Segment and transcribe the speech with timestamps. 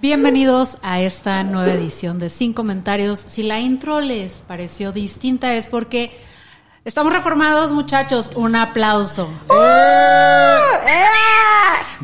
[0.00, 3.22] Bienvenidos a esta nueva edición de Sin Comentarios.
[3.26, 6.10] Si la intro les pareció distinta es porque
[6.86, 8.30] estamos reformados, muchachos.
[8.34, 9.28] Un aplauso.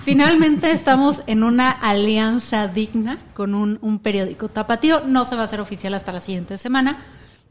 [0.03, 5.01] Finalmente estamos en una alianza digna con un, un periódico tapatío.
[5.07, 6.99] No se va a hacer oficial hasta la siguiente semana,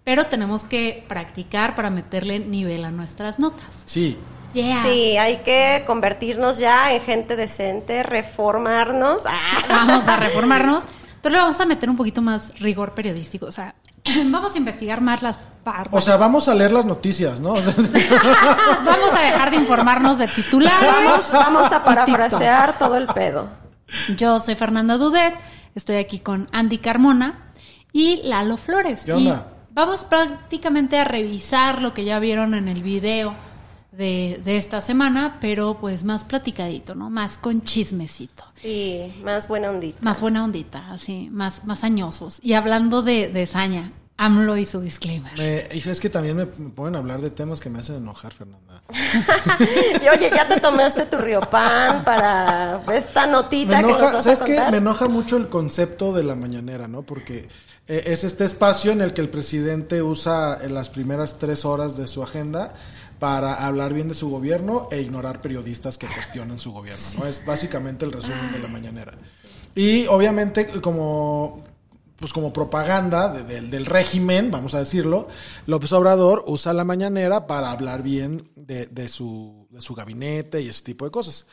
[0.03, 3.81] pero tenemos que practicar para meterle nivel a nuestras notas.
[3.85, 4.15] Sí.
[4.55, 4.83] Yeah.
[4.83, 9.23] Sí, hay que convertirnos ya en gente decente, reformarnos.
[9.25, 9.57] Ah.
[9.67, 10.85] Vamos a reformarnos.
[11.15, 13.47] Entonces le vamos a meter un poquito más rigor periodístico.
[13.47, 13.75] O sea,
[14.27, 15.93] vamos a investigar más las partes.
[15.93, 17.53] O sea, vamos a leer las noticias, ¿no?
[18.85, 20.79] Vamos a dejar de informarnos de titulares.
[20.79, 23.49] Vamos, vamos a parafrasear todo el pedo.
[24.15, 25.33] Yo soy Fernanda Dudet,
[25.73, 27.51] estoy aquí con Andy Carmona
[27.91, 29.03] y Lalo Flores.
[29.05, 29.47] ¿Qué onda?
[29.69, 33.33] Y vamos prácticamente a revisar lo que ya vieron en el video
[33.97, 37.09] de, de esta semana, pero pues más platicadito, ¿no?
[37.09, 38.43] Más con chismecito.
[38.61, 39.99] Sí, más buena ondita.
[40.01, 42.39] Más buena ondita, así, más, más añosos.
[42.41, 45.37] Y hablando de, de saña, AMLO y su disclaimer.
[45.37, 48.81] me- hijo, es que también me, a hablar de temas que me hacen enojar, Fernanda.
[49.59, 54.41] Y oye, ya te tomaste tu riopan para esta notita que nos vas a ¿sabes
[54.41, 54.59] qué?
[54.71, 57.01] Me enoja mucho el concepto de la mañanera, ¿no?
[57.03, 57.49] Porque
[57.87, 61.97] eh, es este espacio en el que el presidente usa eh, las primeras tres horas
[61.97, 62.73] de su agenda
[63.19, 67.25] para hablar bien de su gobierno e ignorar periodistas que cuestionan su gobierno, ¿no?
[67.25, 69.13] Es básicamente el resumen de la mañanera.
[69.75, 71.63] Y obviamente como
[72.17, 75.27] pues como propaganda de- del- régimen, vamos a decirlo,
[75.67, 81.03] López Obrador usa la mañanera para hablar bien de, de su, gabinete y ese tipo
[81.03, 81.45] de cosas.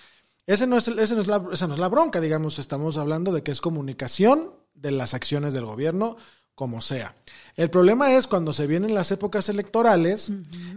[0.46, 3.42] Ese no es, ese no es esa no es la bronca, digamos, estamos hablando de
[3.42, 6.16] que es comunicación de las acciones del gobierno,
[6.54, 7.14] como sea.
[7.54, 10.30] El problema es cuando se vienen las épocas electorales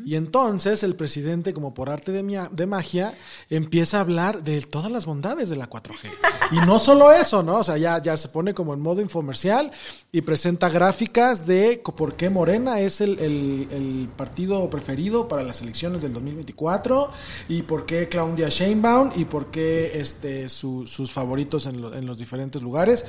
[0.05, 3.13] y entonces el presidente, como por arte de, mia- de magia,
[3.49, 6.09] empieza a hablar de todas las bondades de la 4G.
[6.51, 7.59] Y no solo eso, ¿no?
[7.59, 9.71] O sea, ya, ya se pone como en modo infomercial
[10.11, 15.61] y presenta gráficas de por qué Morena es el, el- el partido preferido para las
[15.61, 17.09] elecciones del 2024
[17.47, 22.05] y por qué Claudia Sheinbaum y por qué este, su- sus favoritos en, lo- en
[22.05, 23.05] los diferentes lugares.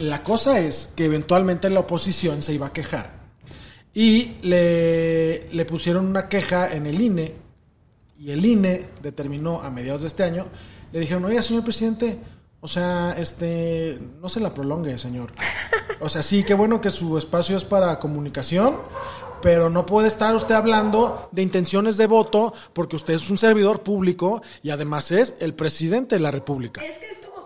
[0.00, 3.20] La cosa es que eventualmente la oposición se iba a quejar
[3.92, 7.34] y le, pusieron una queja en el INE
[8.18, 10.46] y el INE determinó a mediados de este año,
[10.90, 12.18] le dijeron, oiga, señor presidente,
[12.62, 15.32] o sea, este, no se la prolongue, señor.
[16.00, 18.78] O sea, sí, qué bueno que su espacio es para comunicación,
[19.42, 23.82] pero no puede estar usted hablando de intenciones de voto porque usted es un servidor
[23.82, 26.80] público y además es el presidente de la República.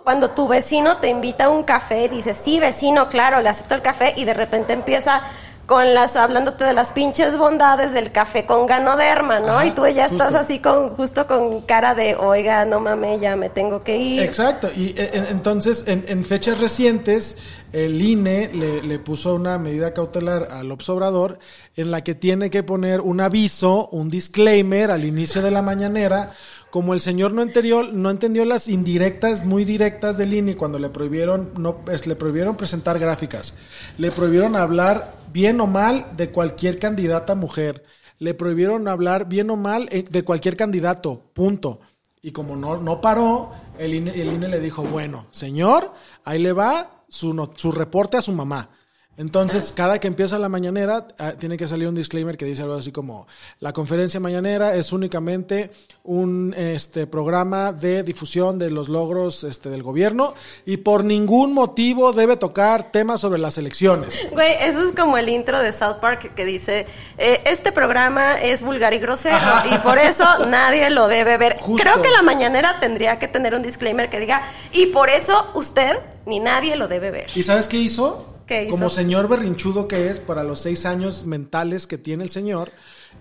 [0.04, 3.82] Cuando tu vecino te invita a un café, dices, sí, vecino, claro, le acepto el
[3.82, 5.22] café, y de repente empieza
[5.66, 9.54] con las, hablándote de las pinches bondades del café con ganoderma, ¿no?
[9.54, 10.36] Ajá, y tú ya estás justo.
[10.36, 14.20] así con, justo con cara de, oiga, no mames, ya me tengo que ir.
[14.20, 17.38] Exacto, y en- entonces en, en fechas recientes
[17.72, 21.38] el INE le, le puso una medida cautelar al Obrador
[21.76, 26.32] en la que tiene que poner un aviso, un disclaimer al inicio de la mañanera,
[26.74, 30.88] como el señor no entendió, no entendió las indirectas, muy directas del INE cuando le
[30.88, 33.54] prohibieron, no, le prohibieron presentar gráficas,
[33.96, 37.84] le prohibieron hablar bien o mal de cualquier candidata mujer,
[38.18, 41.78] le prohibieron hablar bien o mal eh, de cualquier candidato, punto.
[42.22, 45.92] Y como no, no paró, el INE, el INE le dijo, bueno, señor,
[46.24, 48.70] ahí le va su, su reporte a su mamá.
[49.16, 52.74] Entonces, cada que empieza la mañanera, ah, tiene que salir un disclaimer que dice algo
[52.74, 53.28] así como,
[53.60, 55.70] la conferencia mañanera es únicamente
[56.02, 60.34] un este, programa de difusión de los logros este, del gobierno
[60.66, 64.26] y por ningún motivo debe tocar temas sobre las elecciones.
[64.32, 66.86] Güey, eso es como el intro de South Park que dice,
[67.18, 69.38] eh, este programa es vulgar y grosero
[69.72, 71.56] y por eso nadie lo debe ver.
[71.58, 71.82] Justo.
[71.82, 75.96] Creo que la mañanera tendría que tener un disclaimer que diga, y por eso usted
[76.26, 77.26] ni nadie lo debe ver.
[77.34, 78.33] ¿Y sabes qué hizo?
[78.70, 82.70] Como señor berrinchudo que es para los seis años mentales que tiene el señor,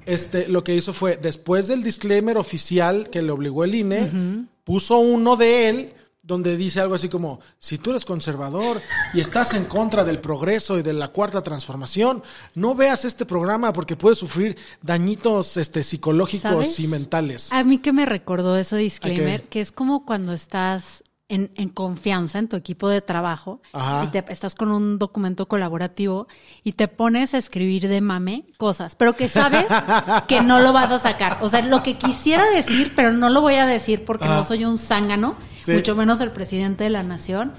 [0.06, 5.00] este, lo que hizo fue, después del disclaimer oficial que le obligó el INE, puso
[5.00, 5.94] uno de él
[6.25, 8.81] donde dice algo así como, si tú eres conservador
[9.14, 12.24] y estás en contra del progreso y de la cuarta transformación,
[12.56, 16.80] no veas este programa porque puedes sufrir dañitos este, psicológicos ¿Sabes?
[16.80, 17.52] y mentales.
[17.52, 22.39] A mí que me recordó eso disclaimer, que es como cuando estás en, en confianza
[22.39, 24.03] en tu equipo de trabajo Ajá.
[24.03, 26.27] y te, estás con un documento colaborativo
[26.63, 29.65] y te pones a escribir de mame cosas, pero que sabes
[30.27, 31.39] que no lo vas a sacar.
[31.41, 34.35] O sea, lo que quisiera decir, pero no lo voy a decir porque Ajá.
[34.35, 35.71] no soy un zángano, Sí.
[35.74, 37.53] mucho menos el presidente de la nación.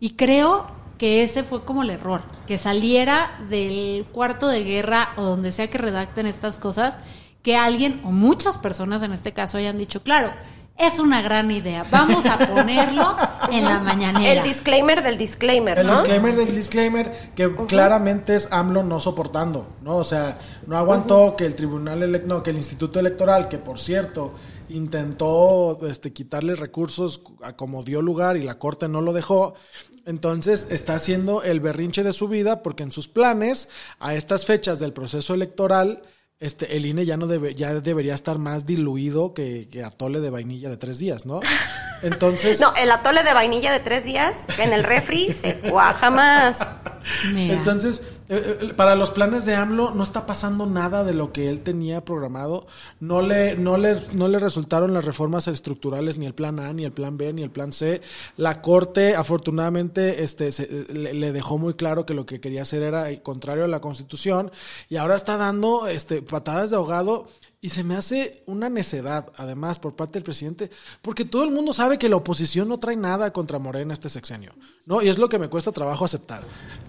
[0.00, 0.66] Y creo
[0.96, 5.68] que ese fue como el error, que saliera del cuarto de guerra o donde sea
[5.70, 6.98] que redacten estas cosas,
[7.42, 10.32] que alguien o muchas personas en este caso hayan dicho, claro,
[10.80, 13.16] es una gran idea, vamos a ponerlo
[13.50, 14.32] en la mañanera.
[14.32, 15.92] El disclaimer del disclaimer, El ¿no?
[15.92, 19.96] disclaimer del disclaimer, que claramente es AMLO no soportando, ¿no?
[19.96, 23.78] O sea, no aguantó que el tribunal elec- no, que el Instituto Electoral, que por
[23.78, 24.34] cierto
[24.68, 29.54] intentó este, quitarle recursos a como dio lugar y la corte no lo dejó.
[30.06, 33.68] Entonces está haciendo el berrinche de su vida porque en sus planes,
[33.98, 36.02] a estas fechas del proceso electoral,
[36.40, 40.30] este, el INE ya no debe, ya debería estar más diluido que, que atole de
[40.30, 41.40] vainilla de tres días, ¿no?
[42.02, 42.58] Entonces.
[42.60, 46.58] No, el atole de vainilla de tres días en el refri se cuaja más.
[47.34, 51.48] Entonces, eh, eh, para los planes de AMLO no está pasando nada de lo que
[51.48, 52.66] él tenía programado.
[53.00, 56.84] No le, no le, no le resultaron las reformas estructurales, ni el plan A, ni
[56.84, 58.00] el plan B, ni el plan C.
[58.36, 60.50] La Corte, afortunadamente, este,
[60.92, 64.50] le, dejó muy claro que lo que quería hacer era contrario a la Constitución.
[64.88, 67.28] Y ahora está dando este, patadas de ahogado.
[67.62, 70.70] Y se me hace una necedad, además, por parte del presidente,
[71.02, 74.54] porque todo el mundo sabe que la oposición no trae nada contra Morena este sexenio,
[74.86, 75.02] ¿no?
[75.02, 76.42] Y es lo que me cuesta trabajo aceptar.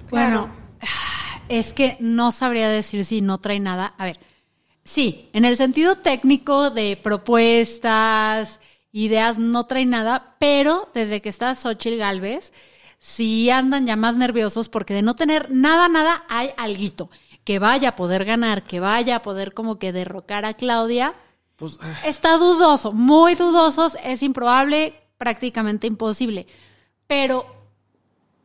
[0.10, 0.50] Bueno,
[1.50, 3.96] es que no sabría decir si no trae nada.
[3.98, 4.20] A ver,
[4.86, 8.62] sí, en el sentido técnico de propuestas,
[8.94, 12.54] ideas, no trae nada, pero desde que está Xochitl Galvez,
[12.98, 17.10] sí andan ya más nerviosos porque de no tener nada, nada, hay alguito.
[17.44, 21.14] Que vaya a poder ganar, que vaya a poder como que derrocar a Claudia,
[21.56, 26.48] Pues, ah, está dudoso, muy dudosos, es improbable, prácticamente imposible.
[27.08, 27.46] Pero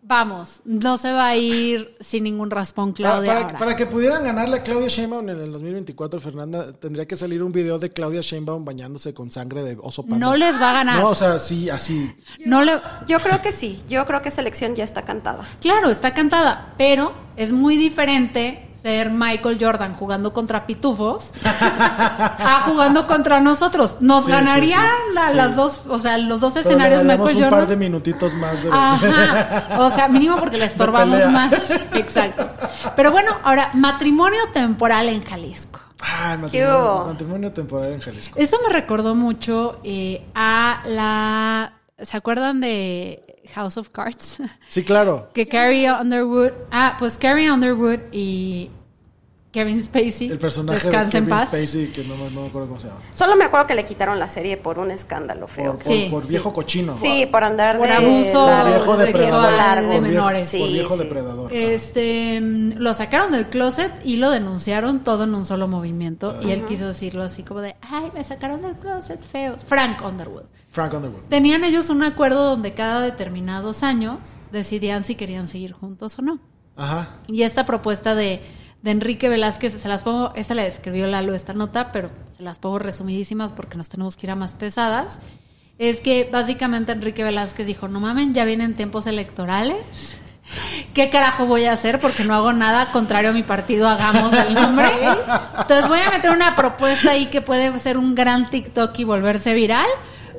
[0.02, 3.32] vamos, no se va a ir sin ningún raspón para, Claudia.
[3.32, 3.58] para- ahora.
[3.58, 7.50] para que pudieran ganarle a Claudia Sheinbaum en el 2024, Fernanda, tendría que salir un
[7.52, 10.24] video de Claudia Sheinbaum bañándose con sangre de oso panda.
[10.24, 11.00] No les va a ganar.
[11.00, 12.14] No, o sea, sí, así.
[12.44, 12.78] No le,
[13.08, 13.82] Yo creo que sí.
[13.88, 15.46] Yo creo que esa elección ya está cantada.
[15.60, 23.04] claro, está cantada, pero es muy diferente ser Michael Jordan jugando contra pitufos a jugando
[23.08, 23.96] contra nosotros.
[24.00, 25.14] Nos Sí, ganarían sí, sí.
[25.14, 25.36] la- Sí.
[25.36, 27.60] las dos, o sea, los dos Pero le escenarios daríamos Michael un Jordan.
[27.60, 28.70] par de minutitos más de...
[28.72, 29.64] Ajá.
[29.78, 31.52] O sea, mínimo porque le estorbamos más.
[31.94, 32.48] Exacto.
[32.94, 35.80] Pero bueno, ahora, matrimonio temporal en Jalisco.
[36.00, 38.38] Ah, el ¿Qué matrimonio, matrimonio temporal en Jalisco.
[38.38, 41.72] Eso me recordó mucho eh, a la.
[41.98, 44.38] ¿Se acuerdan de House of Cards?
[44.68, 45.28] Sí, claro.
[45.34, 46.50] que Carrie Underwood.
[46.70, 48.70] Ah, pues Carrie Underwood y
[49.56, 50.28] Kevin Spacey.
[50.30, 51.44] El personaje de Kevin en paz.
[51.48, 53.00] Spacey, que no, me- no me acuerdo cómo se llama.
[53.14, 55.72] Solo me acuerdo que le quitaron la serie por un escándalo feo.
[55.76, 56.28] Por, por- Sí, por sí.
[56.28, 56.98] viejo cochino.
[57.00, 59.52] Sí, por andar Por de abuso largo, Viejo de depredador.
[59.52, 59.88] largo.
[59.88, 60.50] de Por viejo- menores.
[60.50, 61.02] Por Sí, viejo sí.
[61.04, 61.52] depredador.
[61.54, 66.38] Este lo sacaron del closet y lo denunciaron todo en un solo movimiento.
[66.42, 69.64] Y él quiso decirlo así como de ay, me sacaron del closet feos.
[69.64, 70.44] Frank Underwood.
[70.72, 71.22] Frank Underwood.
[71.30, 74.18] Tenían ellos un acuerdo donde cada determinados años
[74.52, 76.38] decidían si querían seguir juntos o no.
[76.76, 77.08] Ajá.
[77.28, 78.42] Y esta propuesta de,
[78.86, 82.60] de Enrique Velázquez, se las pongo, esta la escribió Lalo esta nota, pero se las
[82.60, 85.18] pongo resumidísimas porque nos tenemos que ir a más pesadas.
[85.76, 90.18] Es que básicamente Enrique Velázquez dijo, no mamen, ya vienen tiempos electorales.
[90.94, 91.98] ¿Qué carajo voy a hacer?
[91.98, 94.88] Porque no hago nada contrario a mi partido, hagamos el nombre.
[95.58, 99.52] Entonces voy a meter una propuesta ahí que puede ser un gran TikTok y volverse
[99.54, 99.88] viral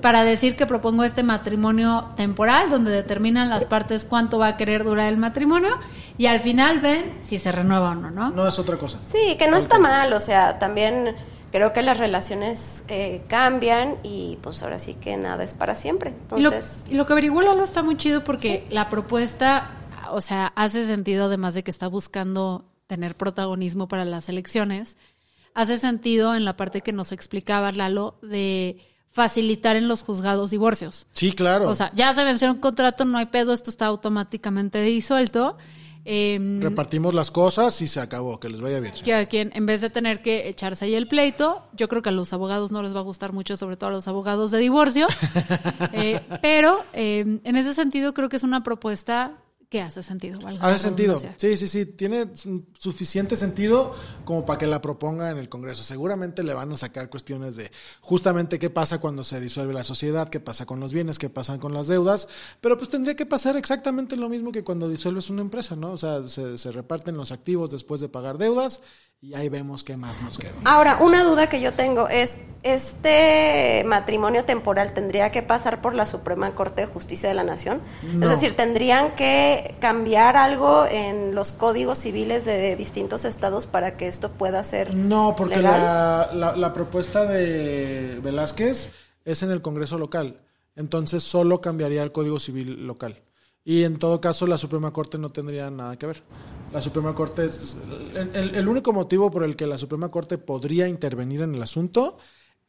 [0.01, 4.83] para decir que propongo este matrimonio temporal donde determinan las partes cuánto va a querer
[4.83, 5.77] durar el matrimonio
[6.17, 8.31] y al final ven si se renueva o no, ¿no?
[8.31, 8.99] No es otra cosa.
[9.01, 11.15] Sí, que no está mal, o sea, también
[11.51, 16.13] creo que las relaciones eh, cambian y pues ahora sí que nada es para siempre.
[16.35, 19.71] Y lo, Entonces, y lo que averiguó Lalo está muy chido porque la propuesta,
[20.11, 24.97] o sea, hace sentido además de que está buscando tener protagonismo para las elecciones,
[25.53, 28.77] hace sentido en la parte que nos explicaba Lalo de
[29.11, 31.07] facilitar en los juzgados divorcios.
[31.11, 31.69] Sí, claro.
[31.69, 35.57] O sea, ya se venció un contrato, no hay pedo, esto está automáticamente disuelto.
[36.09, 38.39] Em, Repartimos las cosas y se acabó.
[38.39, 38.93] Que les vaya bien.
[39.03, 42.07] que a quien en vez de tener que echarse ahí el pleito, yo creo que
[42.07, 44.59] a los abogados no les va a gustar mucho, sobre todo a los abogados de
[44.59, 45.07] divorcio.
[45.93, 49.31] Eh, pero eh, en ese sentido creo que es una propuesta
[49.69, 50.39] que hace sentido.
[50.39, 51.19] valga Hace sentido.
[51.37, 51.85] Sí, sí, sí.
[51.85, 53.93] Tiene su- suficiente sentido
[54.23, 55.83] como para que la proponga en el Congreso.
[55.83, 57.69] Seguramente le van a sacar cuestiones de
[57.99, 61.57] justamente qué pasa cuando se disuelve la sociedad, qué pasa con los bienes, qué pasa
[61.59, 62.29] con las deudas.
[62.61, 65.91] Pero pues tendría que pasar exactamente lo mismo que cuando disuelves una empresa, ¿no?
[65.91, 68.81] O sea, se, se reparten los activos después de pagar deudas
[69.19, 70.53] y ahí vemos qué más nos queda.
[70.63, 76.05] Ahora, una duda que yo tengo es, ¿este matrimonio temporal tendría que pasar por la
[76.05, 77.81] Suprema Corte de Justicia de la Nación?
[78.13, 78.25] No.
[78.27, 84.07] Es decir, ¿tendrían que cambiar algo en los códigos civiles de distintos estados para que
[84.07, 85.81] esto pueda ser No, porque legal?
[85.81, 88.91] la, la- la propuesta de Velázquez
[89.25, 90.41] es en el Congreso local.
[90.75, 93.21] Entonces solo cambiaría el Código Civil local.
[93.65, 96.23] Y en todo caso la Suprema Corte no tendría nada que ver.
[96.71, 97.77] La Suprema Corte es...
[98.15, 101.61] El, el- el único motivo por el que la Suprema Corte podría intervenir en el
[101.63, 102.17] asunto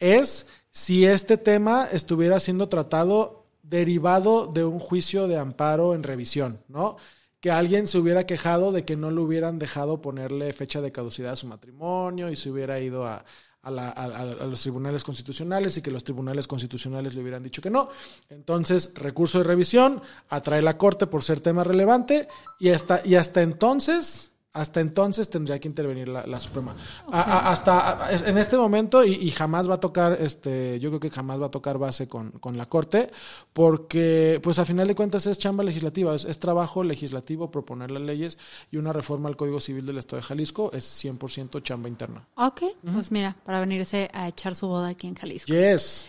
[0.00, 3.38] es si este tema estuviera siendo tratado
[3.68, 6.96] derivado de un juicio de amparo en revisión, ¿no?
[7.40, 11.32] Que alguien se hubiera quejado de que no le hubieran dejado ponerle fecha de caducidad
[11.32, 13.25] a su matrimonio y se hubiera ido a,
[13.62, 17.90] los tribunales constitucionales y que los tribunales constitucionales le hubieran dicho que no.
[18.30, 23.42] Entonces, recurso de revisión, atrae la Corte por ser tema relevante y hasta, y hasta
[23.42, 24.32] entonces...
[24.60, 26.74] Hasta entonces tendría que intervenir la, la Suprema.
[27.10, 30.90] A- a- hasta a- en este momento, y, y jamás va a tocar, este, yo
[30.90, 33.10] creo que jamás va a tocar base con, con la Corte,
[33.52, 38.02] porque, pues a final de cuentas es chamba legislativa, es, es trabajo legislativo proponer las
[38.02, 38.38] leyes
[38.70, 42.26] y una reforma al Código Civil del Estado de Jalisco es 100% chamba interna.
[42.36, 42.62] Ok,
[42.92, 45.52] pues mira, para venirse a echar su boda aquí en Jalisco.
[45.52, 46.06] Yes.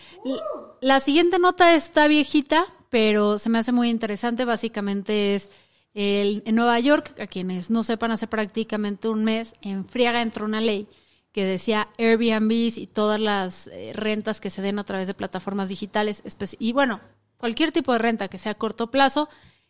[0.80, 4.44] La siguiente nota está viejita, pero se me hace muy interesante.
[4.44, 5.50] Básicamente es
[5.94, 10.44] el, en Nueva York, a quienes no sepan, hace prácticamente un mes, en friega entró
[10.44, 10.88] una ley
[11.32, 15.68] que decía Airbnbs y todas las eh, rentas que se den a través de plataformas
[15.68, 16.22] digitales,
[16.58, 17.00] y bueno,
[17.36, 19.28] cualquier tipo de renta que sea a corto plazo,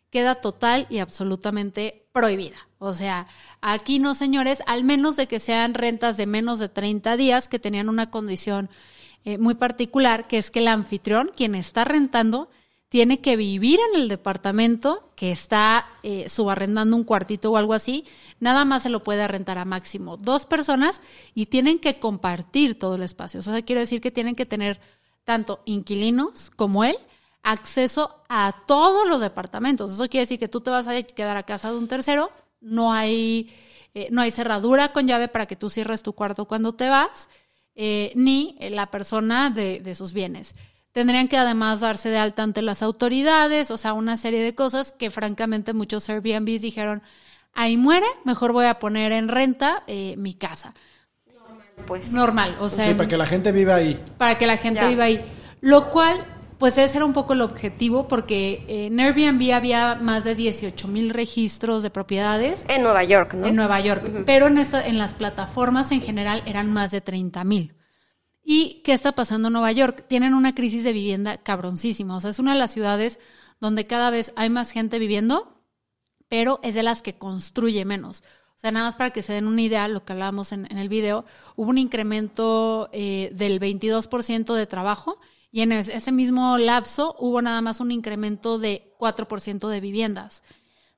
[0.09, 2.57] queda total y absolutamente prohibida.
[2.79, 3.27] O sea,
[3.61, 7.59] aquí no, señores, al menos de que sean rentas de menos de 30 días que
[7.59, 8.69] tenían una condición
[9.23, 12.49] eh, muy particular, que es que el anfitrión, quien está rentando,
[12.91, 18.03] tiene que vivir en el departamento que está eh, subarrendando un cuartito o algo así,
[18.41, 21.01] nada más se lo puede rentar a máximo dos personas
[21.33, 23.39] y tienen que compartir todo el espacio.
[23.39, 24.81] O sea, quiere decir que tienen que tener
[25.23, 26.97] tanto inquilinos como él
[27.43, 29.93] acceso a todos los departamentos.
[29.93, 32.29] Eso quiere decir que tú te vas a quedar a casa de un tercero,
[32.59, 33.55] no hay,
[33.93, 37.29] eh, no hay cerradura con llave para que tú cierres tu cuarto cuando te vas,
[37.73, 40.55] eh, ni la persona de, de sus bienes.
[40.91, 44.91] Tendrían que además darse de alta ante las autoridades, o sea, una serie de cosas
[44.91, 47.01] que francamente muchos Airbnbs dijeron,
[47.53, 50.73] ahí muere, mejor voy a poner en renta eh, mi casa.
[51.87, 53.99] Pues Normal, o sea, Sí, para que la gente viva ahí.
[54.17, 54.87] para que la gente Ya.
[54.89, 55.23] viva ahí.
[55.61, 56.25] Lo cual,
[56.57, 61.09] pues ese era un poco el objetivo, porque en Airbnb había más de 18 mil
[61.09, 63.47] registros de propiedades en Nueva York, ¿no?
[63.47, 67.43] en Nueva York, pero en, esta, en las plataformas en general eran más de 30
[67.45, 67.73] mil.
[68.43, 70.05] ¿Y qué está pasando en Nueva York?
[70.07, 72.17] Tienen una crisis de vivienda cabroncísima.
[72.17, 73.19] O sea, es una de las ciudades
[73.59, 75.63] donde cada vez hay más gente viviendo,
[76.27, 78.23] pero es de las que construye menos.
[78.55, 80.89] O sea, nada más para que se den una idea, lo que hablábamos en, el
[80.89, 85.19] video, hubo un incremento eh, del 22% de trabajo
[85.51, 90.43] y en es- ese mismo lapso hubo nada más un incremento de 4% de viviendas.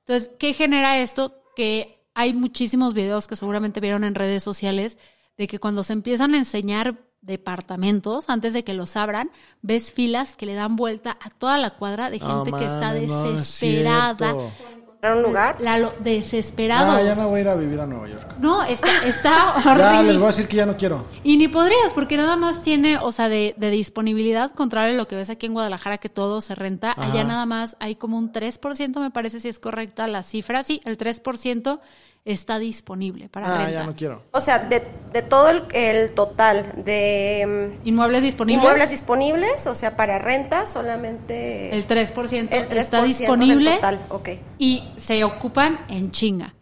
[0.00, 1.42] Entonces, ¿qué genera esto?
[1.56, 4.98] Que hay muchísimos videos que seguramente vieron en redes sociales
[5.36, 9.30] de que cuando se empiezan a enseñar departamentos, antes de que los abran,
[9.62, 13.08] ves filas que le dan vuelta a toda la cuadra de gente que está mames,
[13.08, 14.16] no es desesperada.
[14.32, 14.52] cierto.
[15.00, 15.60] ¿Para un lugar?
[15.60, 16.94] Lalo, desesperados.
[16.94, 18.36] Ah, ya no voy a ir a vivir a Nueva York.
[18.38, 20.04] No, está, está Ya horrible.
[20.04, 21.04] les voy a decir que ya no quiero.
[21.22, 25.06] Y ni podrías, porque nada más tiene, o sea, de, de disponibilidad, contrario a lo
[25.06, 27.04] que ves aquí en Guadalajara, que todo se renta, Ajá.
[27.12, 30.64] allá nada más hay como un 3%, me parece si es correcta la cifra.
[30.64, 31.80] Sí, el 3%
[32.24, 33.72] está disponible para Ah, renta.
[33.72, 34.22] ya no quiero.
[34.32, 38.62] O sea, de, de todo el, el total de Inmuebles mm, disponibles.
[38.64, 44.06] inmuebles disponibles, o sea, para renta solamente el 3%, el 3% está del disponible total,
[44.08, 44.28] ok.
[44.58, 46.54] y se ocupan en chinga.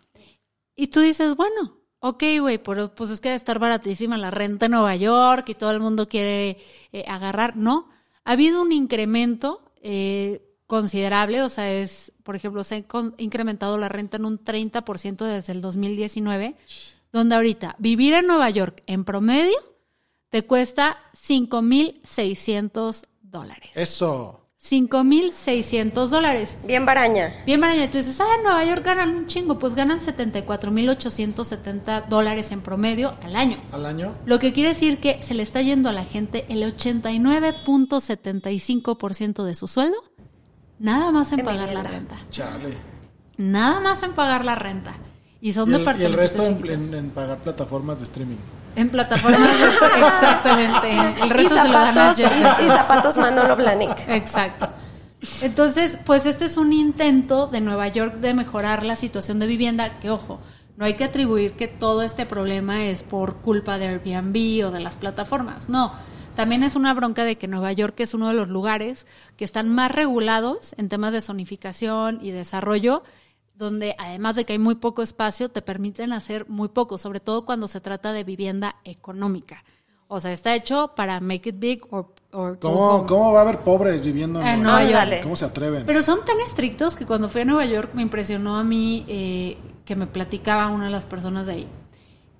[0.75, 4.66] Y tú dices, bueno, ok, güey, pero pues es que debe estar baratísima la renta
[4.66, 6.59] en Nueva York y todo el mundo quiere
[6.92, 7.57] eh, agarrar.
[7.57, 7.88] No,
[8.25, 10.42] ha habido un incremento eh,
[10.73, 12.85] considerable, o sea, es, por ejemplo, se ha
[13.19, 16.57] incrementado la renta en un 30% desde el 2019,
[17.12, 19.59] donde ahorita vivir en Nueva York en promedio
[20.31, 23.69] te cuesta 5.600 dólares.
[23.75, 24.43] Eso.
[24.62, 26.57] 5.600 dólares.
[26.64, 27.43] Bien baraña.
[27.45, 32.52] Bien, Mariana, tú dices, ah, en Nueva York ganan un chingo, pues ganan 74.870 dólares
[32.52, 33.57] en promedio al año.
[33.73, 34.14] ¿Al año?
[34.25, 39.57] Lo que quiere decir que se le está yendo a la gente el 89.75% de
[39.57, 39.97] su sueldo,
[40.83, 42.17] nada más en En pagar la renta.
[42.31, 42.77] Chale.
[43.39, 44.93] nada más en pagar la renta.
[45.41, 48.37] Y son Y el, y departamentos el resto en, en- en pagar plataformas de streaming.
[48.77, 49.65] En plataformas, de-
[50.07, 50.91] exactamente.
[51.23, 54.09] El Y resto se lo dan a y, y zapatos Manolo Blahnik.
[54.09, 54.69] Exacto.
[55.43, 59.99] Entonces, pues este es un intento de Nueva York de mejorar la situación de vivienda,
[60.01, 60.41] que ojo,
[60.77, 64.81] no hay que atribuir que todo este problema es por culpa de Airbnb o de
[64.81, 65.93] las plataformas, no.
[66.35, 69.69] También es una bronca de que Nueva York es uno de los lugares que están
[69.69, 73.03] más regulados en temas de zonificación y desarrollo,
[73.55, 77.45] donde además de que hay muy poco espacio, te permiten hacer muy poco, sobre todo
[77.45, 79.62] cuando se trata de vivienda económica.
[80.15, 82.12] O sea, está hecho para make it big or,
[82.61, 83.07] ¿Cómo.
[83.07, 84.85] ¿Cómo va a haber pobres viviendo en En Nueva?
[84.85, 85.23] York.
[85.23, 85.85] ¿Cómo se atreven?
[85.87, 89.57] Pero son tan estrictos que cuando fui a Nueva York me impresionó a mí eh,
[89.87, 91.69] que me platicaba una de las personas de ahí.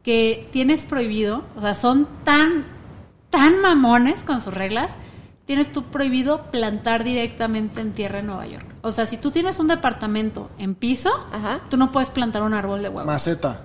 [0.03, 2.67] Que tienes prohibido, o sea, son tan,
[3.33, 4.93] tan mamones con sus reglas,
[5.47, 8.67] tienes tú prohibido plantar directamente en tierra en Nueva York.
[8.83, 11.61] O sea, si tú tienes un departamento en piso, Ajá.
[11.69, 13.07] tú no puedes plantar un árbol de huevos.
[13.07, 13.63] Maceta.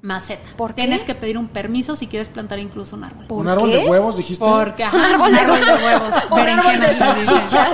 [0.00, 0.42] Maceta.
[0.56, 0.82] ¿Por qué?
[0.82, 3.26] Tienes que pedir un permiso si quieres plantar incluso un árbol.
[3.28, 3.76] ¿Por ¿Un árbol qué?
[3.76, 4.44] de huevos, dijiste?
[4.44, 5.02] Porque, ajá, Un
[5.36, 6.10] árbol de huevos.
[6.32, 7.70] Un árbol de salchichas.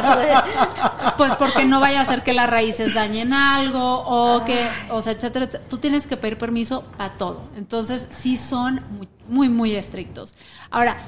[1.16, 5.12] Pues porque no vaya a ser que las raíces dañen algo o que, o sea,
[5.14, 5.68] etcétera, etcétera.
[5.71, 7.45] Tú tienes que pedir permiso para todo.
[7.57, 10.35] Entonces, sí son muy, muy, muy estrictos.
[10.71, 10.99] Ahora,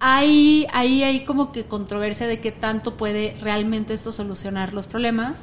[0.00, 5.42] hay, ahí hay como que controversia de qué tanto puede realmente esto solucionar los problemas.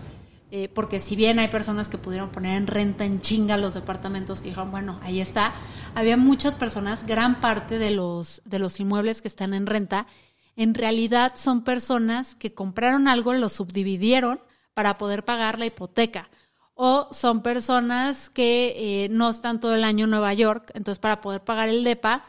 [0.52, 4.40] eh, porque si bien hay personas que pudieron poner en renta en chinga los departamentos
[4.40, 5.54] que dijeron, bueno, ahí está,
[5.96, 10.08] había muchas personas, gran parte de los, de los inmuebles que están en renta,
[10.56, 14.40] en realidad son personas que compraron algo, lo subdividieron
[14.74, 16.30] para poder pagar la hipoteca.
[16.76, 21.22] O son personas que eh, no están todo el año en Nueva York, entonces para
[21.22, 22.26] poder pagar el DEPA,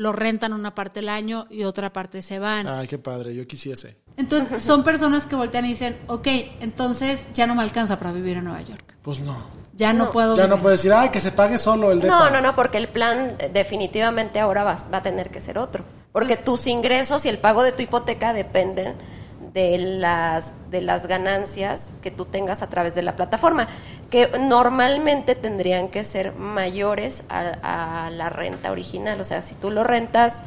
[0.00, 2.66] lo rentan una parte del año y otra parte se van.
[2.66, 3.98] Ay, qué padre, yo quisiese.
[4.16, 6.26] Entonces son personas que voltean y dicen, ok,
[6.60, 8.94] entonces ya no me alcanza para vivir en Nueva York.
[9.02, 9.36] Pues no.
[9.74, 10.10] Ya no, No.
[10.10, 10.62] puedo Ya no vivir".
[10.62, 12.14] puedes decir, ay, que se pague solo el depa.
[12.18, 15.84] No, no, no, porque el plan definitivamente ahora va, va a tener que ser otro.
[16.12, 18.94] Porque tus ingresos y el pago de tu hipoteca dependen
[19.52, 23.68] de las, de las ganancias que tú tengas a través de la plataforma,
[24.10, 29.20] que normalmente tendrían que ser mayores a, la renta original.
[29.20, 30.42] O sea, si tú lo rentas,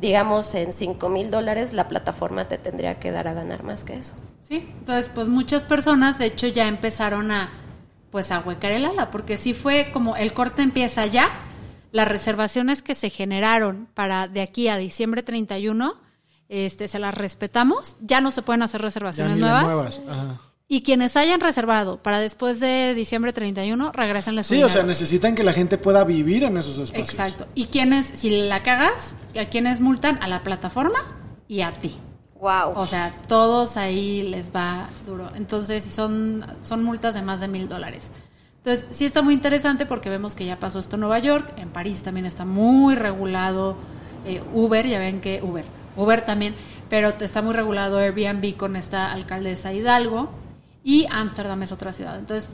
[0.00, 3.94] digamos, en 5 mil dólares, la plataforma te tendría que dar a ganar más que
[3.94, 4.14] eso.
[4.42, 7.48] Sí, entonces pues muchas personas de hecho ya empezaron a
[8.10, 11.28] pues a huecar el ala, porque sí fue como el corte empieza ya,
[11.92, 16.05] las reservaciones que se generaron para de aquí a diciembre 31,
[16.48, 20.00] este se las respetamos, ya no se pueden hacer Ya reservaciones nuevas.
[20.08, 20.40] Ajá.
[20.68, 25.44] Y quienes hayan reservado para después de diciembre 31, regresen Sí, o sea, necesitan que
[25.44, 27.08] la gente pueda vivir en esos espacios.
[27.10, 27.46] Exacto.
[27.54, 30.98] Y quienes, si la cagas, a quienes multan a la plataforma
[31.46, 31.96] y a ti.
[32.40, 32.72] Wow.
[32.74, 35.30] O sea, todos ahí les va duro.
[35.36, 38.10] Entonces, son, son multas de más de mil dólares.
[38.56, 41.68] Entonces, sí está muy interesante porque vemos que ya pasó esto en Nueva York, en
[41.68, 43.76] París también está muy regulado
[44.26, 45.64] eh, Uber, ya ven que Uber,
[45.96, 46.54] Uber también,
[46.88, 50.30] pero está muy regulado Airbnb con esta alcaldesa Hidalgo
[50.84, 52.18] y Ámsterdam es otra ciudad.
[52.18, 52.52] Entonces,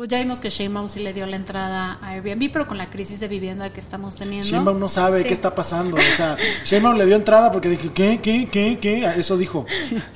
[0.00, 2.88] pues ya vimos que Sheinbaum sí le dio la entrada a Airbnb, pero con la
[2.88, 4.48] crisis de vivienda que estamos teniendo.
[4.48, 5.24] Sheinbaum no sabe Sí.
[5.26, 5.98] qué está pasando.
[5.98, 9.04] O sea, Sheinbaum le dio entrada porque dije, ¿qué, qué, qué, qué?
[9.18, 9.66] Eso dijo.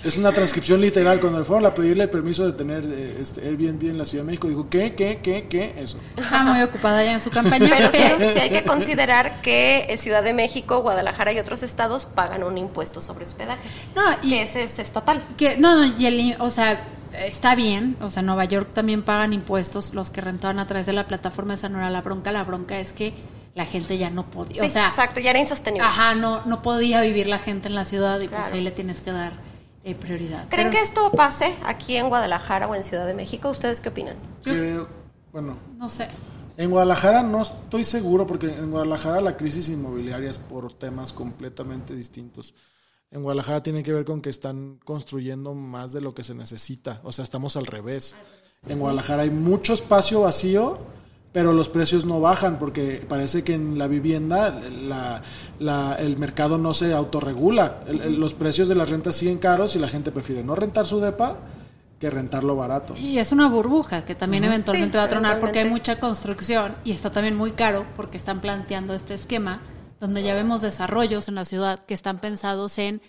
[0.02, 1.20] Es una transcripción literal.
[1.20, 4.24] Cuando le fueron a pedirle el permiso de tener eh, este Airbnb en la Ciudad
[4.24, 5.74] de México, dijo, ¿qué, qué, qué, qué?
[5.76, 5.98] Eso.
[6.16, 8.24] Está muy ocupada ya en su campaña, Pero sí, pero...
[8.26, 12.42] hay- sí hay que considerar que eh, Ciudad de México, Guadalajara y otros estados pagan
[12.42, 13.68] un impuesto sobre hospedaje.
[13.94, 15.22] No, y Que ese es estatal.
[15.36, 16.82] que no, no, y el, o sea,
[17.16, 20.92] está bien, o sea, Nueva York también pagan impuestos los que rentaban a través de
[20.92, 23.14] la plataforma, esa no era la bronca, la bronca es que
[23.54, 25.86] la gente ya no podía, Sí, o sea, exacto, ya era insostenible.
[25.86, 29.00] ajá, no no podía vivir la gente en la ciudad y pues ahí le tienes
[29.00, 29.32] que dar
[29.84, 30.48] eh, prioridad.
[30.48, 33.50] ¿Creen Pero que esto pase aquí en Guadalajara o en Ciudad de México?
[33.50, 34.16] ¿Ustedes qué opinan?
[35.32, 36.08] Bueno, no sé.
[36.56, 41.94] en Guadalajara no estoy seguro porque en Guadalajara la crisis inmobiliaria es por temas completamente
[41.94, 42.54] distintos.
[43.14, 46.98] En Guadalajara tiene que ver con que están construyendo más de lo que se necesita.
[47.04, 48.16] O sea, estamos al revés.
[48.68, 50.78] En Guadalajara hay mucho espacio vacío,
[51.32, 55.22] pero los precios no bajan porque parece que en la vivienda la-
[55.60, 57.84] la- el mercado no se autorregula.
[57.86, 60.84] El- el- los precios de las rentas siguen caros y la gente prefiere no rentar
[60.84, 61.36] su depa
[62.00, 62.96] que rentarlo barato.
[62.96, 66.74] Y es una burbuja que también eventualmente Sí, va a tronar porque hay mucha construcción
[66.82, 69.60] y está también muy caro porque están planteando este esquema
[70.04, 73.00] donde ya vemos desarrollos en la ciudad que están pensados en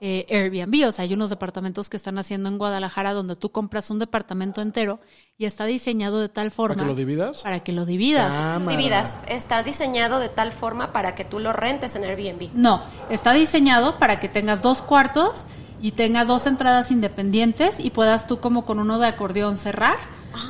[0.00, 0.86] eh, Airbnb.
[0.86, 4.62] O sea, hay unos departamentos que están haciendo en Guadalajara donde tú compras un departamento
[4.62, 5.00] entero
[5.36, 6.80] y está diseñado de tal forma.
[6.80, 7.42] que lo dividas?
[7.42, 8.32] Para que lo dividas.
[8.32, 8.76] Cámara.
[8.76, 9.18] Dividas.
[9.26, 12.50] Está diseñado de tal forma para que tú lo rentes en Airbnb.
[12.54, 15.46] No, está diseñado para que tengas dos cuartos
[15.82, 19.96] y tenga dos entradas independientes y puedas tú como con uno de acordeón cerrar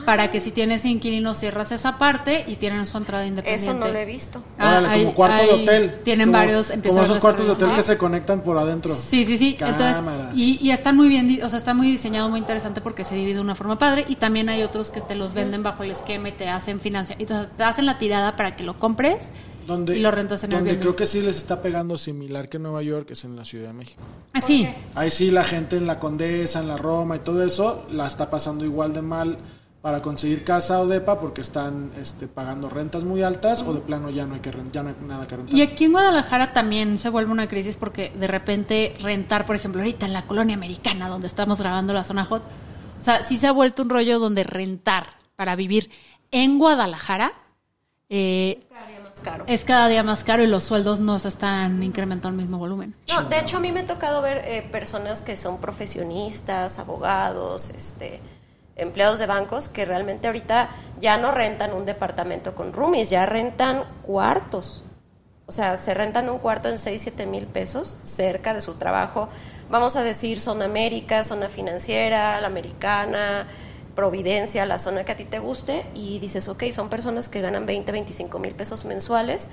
[0.05, 3.70] para que si tienes inquilinos cierras esa parte y tienen su entrada independiente.
[3.70, 4.42] Eso no lo he visto.
[4.59, 6.01] Ah, Órale, hay- como cuarto hay- de hotel.
[6.05, 6.73] Tienen Como- varios.
[6.87, 8.94] Como esos cuartos de hotel que se conectan por adentro.
[8.94, 9.57] Sí, sí, sí.
[9.61, 9.97] Entonces,
[10.35, 13.35] y, y están muy bien, o sea, está muy diseñado, muy interesante porque se divide
[13.35, 14.05] de una forma padre.
[14.09, 17.20] Y también hay otros que te los venden bajo el esquema y te hacen financiar.
[17.20, 19.31] Entonces, te hacen la tirada para que lo compres
[19.66, 20.83] Donde, y lo rentas en donde Airbnb.
[20.83, 23.68] creo que sí les está pegando similar que en Nueva York, es en la Ciudad
[23.68, 24.03] de México.
[24.35, 24.68] Así.
[24.94, 28.29] Ahí sí la gente en la Condesa, en la Roma y todo eso la está
[28.31, 29.38] pasando igual de mal
[29.85, 34.09] para conseguir casa o depa porque están este, pagando rentas muy altas o de plano
[34.09, 35.55] ya no hay que ya no hay nada que rentar.
[35.55, 39.83] Y aquí en Guadalajara también se vuelve una crisis porque de repente rentar, por ejemplo,
[39.83, 42.42] ahorita en la colonia americana donde estamos grabando la zona hot,
[42.99, 45.90] o sea, sí se ha vuelto un rollo donde rentar para vivir
[46.31, 47.35] en Guadalajara
[48.09, 49.44] eh, Cada día más caro.
[49.47, 52.94] es cada día más caro y los sueldos no se están incrementando al mismo volumen.
[53.09, 57.68] No, de hecho a mí me ha tocado ver eh, personas que son profesionistas, abogados,
[57.68, 58.23] este,
[58.76, 63.84] empleados de bancos que realmente ahorita ya no rentan un departamento con roomies, ya rentan
[64.02, 64.84] cuartos.
[65.46, 69.28] O sea, se rentan un cuarto en 6, 7 mil pesos cerca de su trabajo.
[69.70, 73.46] Vamos a decir zona América, zona financiera, la americana,
[73.94, 75.87] Providencia, la zona que a ti te guste.
[75.94, 79.50] Y dices, ok, son personas que ganan 20, 25 mil pesos mensuales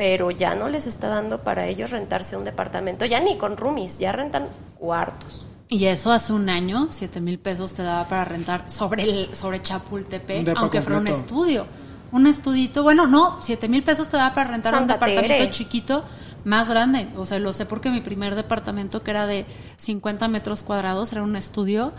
[0.00, 3.98] pero ya no les está dando para ellos rentarse un departamento, ya ni con roomies,
[3.98, 4.48] ya rentan
[4.78, 5.46] cuartos.
[5.70, 9.62] Y eso hace un año, 7 mil pesos te daba para rentar sobre el sobre
[9.62, 11.64] Chapultepec, aunque fuera un estudio.
[12.10, 15.50] Un estudito, bueno, no, 7 mil pesos te daba para rentar Santa un departamento Tere.
[15.50, 16.04] chiquito
[16.44, 17.08] más grande.
[17.16, 21.22] O sea, lo sé porque mi primer departamento, que era de 50 metros cuadrados, era
[21.22, 21.92] un estudio,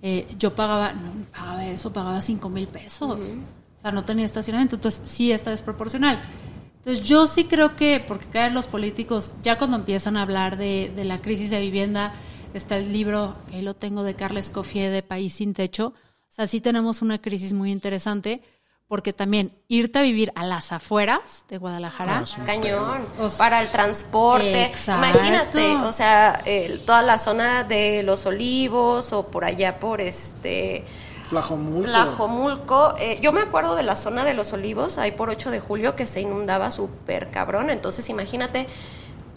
[0.00, 3.20] eh, yo pagaba, no pagaba eso, pagaba 5 mil pesos.
[3.20, 4.76] O sea, no tenía estacionamiento.
[4.76, 6.18] Entonces, sí está desproporcional.
[6.78, 10.90] Entonces, yo sí creo que, porque caen los políticos, ya cuando empiezan a hablar de,
[10.96, 12.14] de la crisis de vivienda,
[12.58, 15.88] está el libro, que ahí lo tengo, de Carles Cofié, de País sin Techo.
[15.88, 18.42] O sea, sí tenemos una crisis muy interesante,
[18.86, 23.68] porque también irte a vivir a las afueras de Guadalajara, Cañón, O sea, para el
[23.70, 24.64] transporte.
[24.64, 25.06] exacto.
[25.18, 30.84] Imagínate, o sea, el- toda la zona de los olivos o por allá por este
[31.28, 31.82] Tlajomulco.
[31.90, 32.94] Tlajomulco.
[32.98, 35.94] eh, yo me acuerdo de la zona de los olivos, ahí por 8 de julio,
[35.94, 37.68] que se inundaba súper cabrón.
[37.68, 38.66] Entonces, imagínate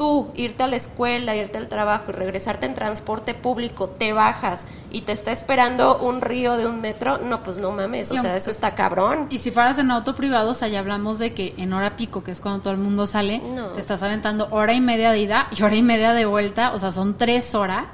[0.02, 4.66] tú irte a la escuela, irte al trabajo y regresarte en transporte público, te bajas
[4.90, 7.20] y te está esperando un río de un metro.
[7.20, 9.28] No, pues no mames, o Y sea, eso está cabrón.
[9.30, 12.24] Y si fueras en auto privado, o sea, ya hablamos de que en hora pico,
[12.24, 13.68] que es cuando todo el mundo sale, No.
[13.74, 16.80] te estás aventando hora y media de ida y hora y media de vuelta, o
[16.80, 17.86] sea, son tres horas,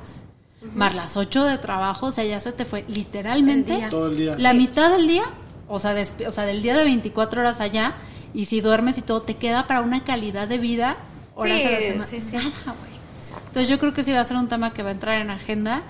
[0.75, 3.89] más las ocho de trabajo, o sea, ya se te fue literalmente El día.
[3.89, 4.35] Todo el día.
[4.39, 4.57] la Sí.
[4.57, 5.23] mitad del día,
[5.67, 5.93] o sea,
[6.25, 7.95] o sea, del día de 24 horas allá,
[8.33, 10.95] y si duermes y todo, te queda para una calidad de vida
[11.37, 12.03] horas Sí, a la semana.
[12.05, 12.35] sí, sí.
[12.35, 12.97] Nada, güey.
[13.15, 13.43] Exacto.
[13.47, 15.29] Entonces yo creo que sí va a ser un tema que va a entrar en
[15.29, 15.83] agenda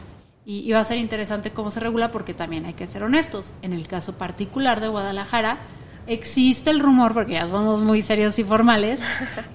[0.46, 3.54] y, y va a ser interesante cómo se regula porque también hay que ser honestos.
[3.62, 5.58] En el caso particular de Guadalajara
[6.08, 9.02] existe el rumor, porque ya somos muy serios y formales,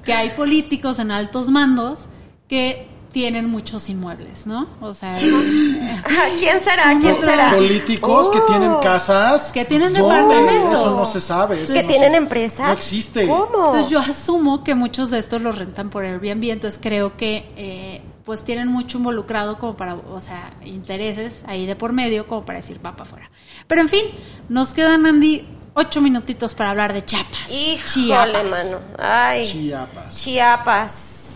[0.05, 2.09] que hay políticos en altos mandos
[2.47, 4.67] que tienen muchos inmuebles, ¿no?
[4.81, 5.19] O sea,
[6.39, 6.97] ¿Quién será?
[7.01, 7.51] ¿Quién Otros será?
[7.53, 8.47] Políticos que Oh.
[8.47, 9.53] tienen casas.
[9.53, 10.73] Que tienen departamentos.
[10.73, 11.63] Eso no se sabe.
[11.63, 12.67] eso Que no tienen se- empresas.
[12.69, 13.27] No existe.
[13.29, 13.67] ¿Cómo?
[13.67, 18.03] Entonces yo asumo que muchos de estos los rentan por Airbnb, entonces creo que eh,
[18.25, 22.61] pues tienen mucho involucrado como para, o sea, intereses ahí de por medio como para
[22.61, 23.31] decir va para afuera.
[23.67, 24.05] Pero en fin,
[24.49, 27.51] nos quedan, Andy, ocho minutitos para hablar de Chiapas.
[27.51, 28.51] Híjole, Chiapas.
[28.51, 28.79] mano.
[28.99, 29.47] Ay.
[29.47, 30.17] Chiapas.
[30.25, 31.32] Chiapas.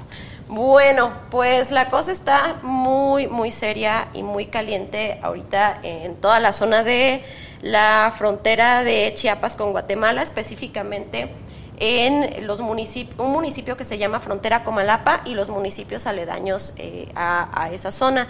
[0.49, 6.53] Bueno, pues la cosa está muy, muy seria y muy caliente ahorita en toda la
[6.53, 7.25] zona de
[7.63, 11.31] la frontera de Chiapas con Guatemala, específicamente
[11.79, 17.09] en los municipios, un municipio que se llama Frontera Comalapa y los municipios aledaños eh,
[17.17, 18.29] a, esa zona.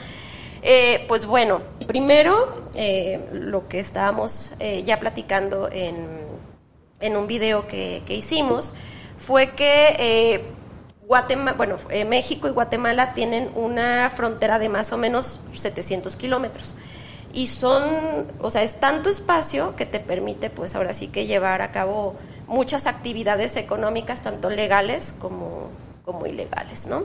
[0.62, 4.54] Eh, pues bueno, primero eh, lo que estábamos
[4.86, 5.96] ya platicando en,
[7.00, 8.72] en un video que, que hicimos
[9.18, 10.56] fue que
[11.06, 16.74] Guatemala, bueno, eh, México y Guatemala tienen una frontera de más o menos 700 kilómetros.
[17.32, 21.62] Y son, o sea, es tanto espacio que te permite, pues ahora sí que llevar
[21.62, 22.16] a cabo
[22.48, 25.70] muchas actividades económicas, tanto legales como,
[26.04, 27.04] como ilegales, ¿no?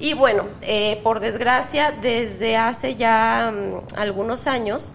[0.00, 4.92] Y bueno, eh, por desgracia, desde hace ya mm, algunos años,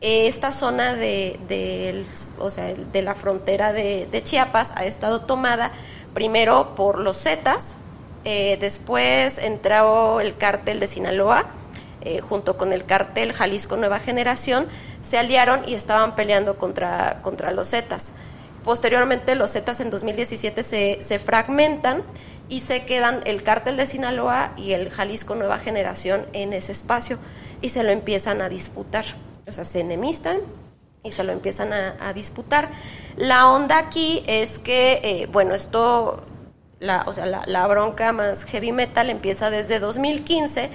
[0.00, 2.06] esta zona de,
[2.38, 5.72] o sea, de la frontera de Chiapas ha estado tomada
[6.14, 7.76] primero por los Zetas,
[8.24, 11.46] eh, después entró el cártel de Sinaloa,
[12.02, 14.68] eh, junto con el cártel Jalisco Nueva Generación,
[15.02, 18.12] se aliaron y estaban peleando contra, contra los Zetas.
[18.64, 22.02] Posteriormente los Zetas en 2017 se, se fragmentan
[22.50, 27.18] y se quedan el cártel de Sinaloa y el Jalisco Nueva Generación en ese espacio
[27.62, 29.04] y se lo empiezan a disputar.
[29.46, 30.40] O sea, se enemistan
[31.02, 32.70] y se lo empiezan a, disputar.
[33.16, 36.24] La onda aquí es que, eh, bueno, esto,
[36.78, 40.70] la, o sea, la, bronca más heavy metal empieza desde 2015,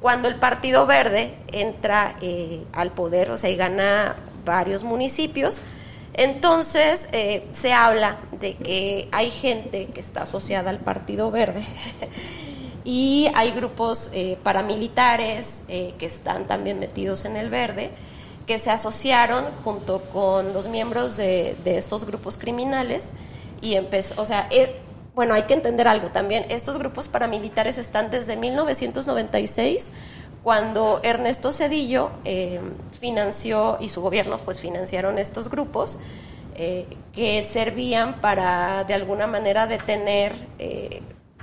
[0.00, 5.60] cuando el Partido Verde entra eh, al poder, o sea, y gana varios municipios.
[6.14, 11.62] Entonces eh, se habla de que hay gente que está asociada al Partido Verde
[12.84, 14.10] y hay grupos
[14.42, 17.90] paramilitares que están también metidos en el verde
[18.46, 23.10] que se asociaron junto con los miembros de, estos grupos criminales
[23.60, 24.80] y empezó, o sea, eh,
[25.14, 29.90] bueno, hay que entender algo también, estos grupos paramilitares están desde 1996
[30.42, 32.60] cuando Ernesto Cedillo eh,
[33.00, 35.98] financió y su gobierno pues financiaron estos grupos
[36.54, 40.32] eh, que servían para de alguna manera detener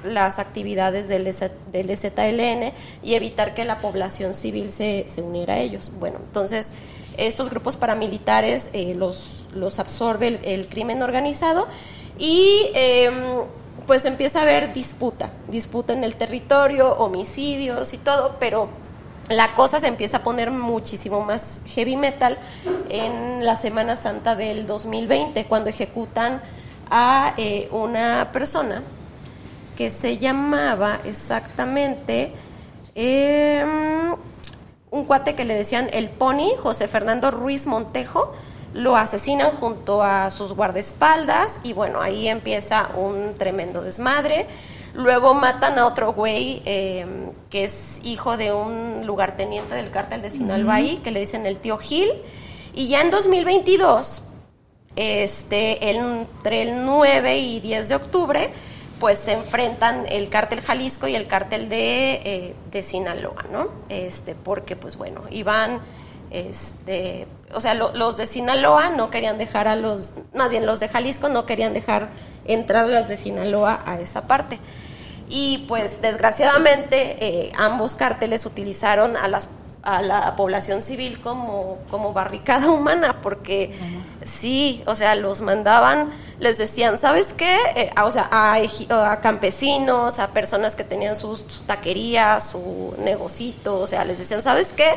[0.04, 1.34] las actividades del,
[1.72, 5.94] del EZLN y evitar que la población civil se, se uniera a ellos.
[6.00, 6.74] Bueno, entonces
[7.18, 11.68] estos grupos paramilitares eh, los, los absorbe el, crimen organizado
[12.18, 13.14] y em,
[13.86, 18.70] pues empieza a haber disputa, disputa en el territorio, homicidios y todo, pero
[19.30, 22.38] la cosa se empieza a poner muchísimo más heavy metal
[22.90, 26.42] en la Semana Santa del 2020, cuando ejecutan
[26.90, 28.84] a eh, una persona
[29.76, 32.34] que se llamaba exactamente
[32.96, 34.16] em,
[34.92, 38.34] un cuate que le decían el Pony, José Fernando Ruiz Montejo,
[38.74, 44.48] lo asesinan junto a sus guardaespaldas y bueno, ahí empieza un tremendo desmadre.
[44.94, 50.30] Luego matan a otro güey em, que es hijo de un lugarteniente del cártel de
[50.30, 52.12] Sinaloa, que le dicen el tío Gil.
[52.76, 54.24] Y ya en 2022,
[54.96, 58.54] este, entre el 9 y 10 de octubre,
[59.04, 63.70] pues se enfrentan el cártel Jalisco y el cártel de, eh, de Sinaloa, ¿no?
[63.90, 65.82] Este, porque pues bueno, iban,
[66.32, 70.88] este, o sea, los de Sinaloa no querían dejar a los, más bien los de
[70.88, 72.12] Jalisco no querían dejar
[72.46, 74.58] entrar a los de Sinaloa a esa parte.
[75.28, 79.50] Y pues desgraciadamente eh, ambos cárteles utilizaron a las
[79.84, 83.72] a la población civil como, como barricada humana, porque
[84.24, 87.58] sí, o sea, los mandaban, les decían, ¿sabes qué?
[87.76, 94.06] Eh, o sea, a, campesinos, a personas que tenían sus, taquerías, su negocito, o sea,
[94.06, 94.90] les decían, ¿sabes qué?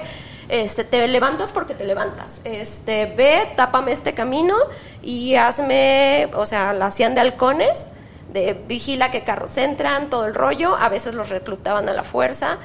[0.49, 2.41] Este, te levantas porque te levantas.
[2.45, 4.55] Este, ve, tápame este camino
[5.03, 7.89] y hazme, o sea, la hacían de halcones,
[8.33, 12.61] de vigila que carros entran, todo el rollo, a veces los reclutaban a la fuerza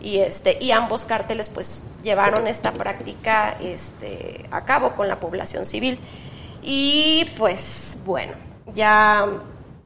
[0.00, 5.66] y este y ambos cárteles pues llevaron esta práctica este a cabo con la población
[5.66, 5.98] civil.
[6.62, 8.32] Y pues bueno
[8.74, 9.26] ya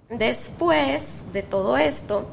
[0.09, 2.27] después de todo esto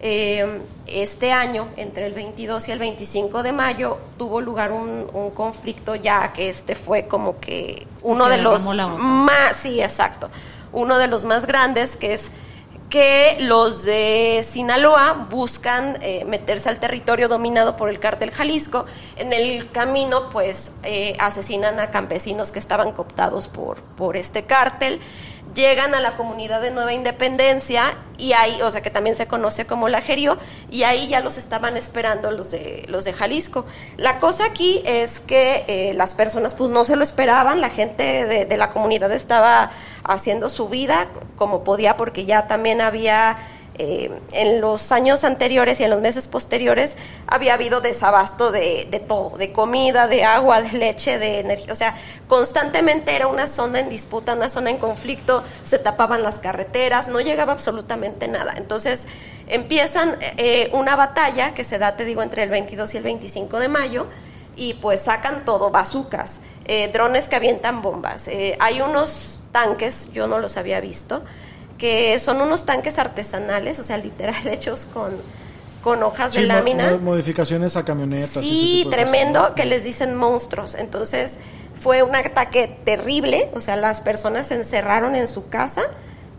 [0.00, 5.94] eh, este año entre el 22 y el 25 de mayo tuvo lugar un, conflicto
[5.94, 8.62] ya que este fue como que uno de los
[8.98, 10.30] más sí exacto
[10.72, 12.32] uno de los más grandes que es
[12.90, 18.86] que los de Sinaloa buscan eh, meterse al territorio dominado por el cártel Jalisco.
[19.16, 25.00] En el camino, pues, eh, asesinan a campesinos que estaban cooptados por, por este cártel.
[25.54, 29.66] Llegan a la comunidad de Nueva Independencia y ahí, o sea, que también se conoce
[29.66, 30.38] como la Jerio,
[30.70, 33.66] y ahí ya los estaban esperando los de, los de Jalisco.
[33.96, 38.26] La cosa aquí es que eh, las personas, pues, no se lo esperaban, la gente
[38.26, 39.70] de, de la comunidad estaba
[40.04, 43.36] haciendo su vida como podía porque ya también había
[43.76, 49.36] eh, en los años anteriores y en los meses posteriores había habido desabasto de, todo,
[49.36, 51.72] de comida, de agua, de leche, de energía.
[51.72, 51.96] O sea,
[52.28, 57.20] constantemente era una zona en disputa, una zona en conflicto, se tapaban las carreteras, no
[57.20, 58.54] llegaba absolutamente nada.
[58.56, 59.06] Entonces
[59.48, 63.58] empiezan eh, una batalla que se da, te digo, entre el 22 y el 25
[63.58, 64.06] de mayo
[64.54, 68.28] y pues sacan todo, bazucas, eh, drones que avientan bombas.
[68.60, 71.24] hay unos tanques, yo no los había visto,
[71.84, 75.20] que son unos tanques artesanales, o sea, literal hechos con,
[75.82, 76.96] con hojas de lámina.
[76.96, 78.42] modificaciones a camionetas.
[78.42, 80.76] Sí, tremendo, que les dicen monstruos.
[80.76, 81.36] Entonces
[81.74, 85.82] fue un ataque terrible, o sea, las personas se encerraron en su casa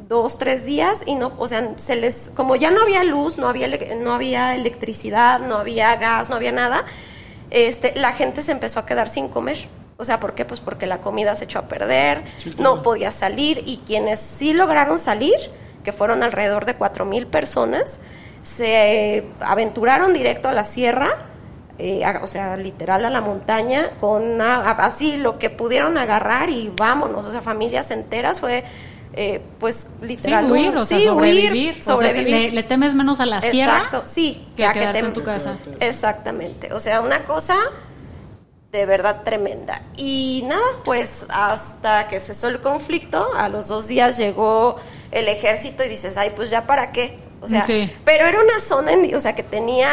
[0.09, 3.47] dos, tres días y no, o sea, se les, como ya no había luz, no
[3.47, 6.85] había, no había electricidad, no había gas, no había nada,
[7.51, 9.69] este, la gente se empezó a quedar sin comer.
[9.97, 10.43] O sea, ¿por qué?
[10.43, 12.23] Pues porque la comida se echó a perder,
[12.57, 15.35] no podía salir y quienes sí lograron salir,
[15.83, 17.99] que fueron alrededor de cuatro mil personas,
[18.43, 21.07] se aventuraron directo a la sierra,
[21.77, 27.25] eh, o sea, literal a la montaña, con así lo que pudieron agarrar y vámonos,
[27.25, 28.63] o sea, familias enteras fue...
[29.17, 32.53] Eh, pues literal sí, huir, o sea, sobrevivir, sobrevivir.
[32.53, 35.55] le, temes menos a la sierra Exacto, sí, que a quedarte en tu casa.
[35.79, 37.55] Exactamente, o sea, una cosa
[38.75, 39.81] de verdad tremenda.
[39.97, 44.75] Y nada, pues hasta que cesó el conflicto, a los dos días llegó
[45.11, 47.19] el ejército y dices, ay, pues ya para qué.
[47.41, 47.91] O sea, Sí.
[48.05, 49.87] pero era una zona, en- o sea, que tenía